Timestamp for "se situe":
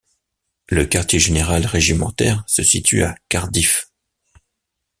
2.47-3.03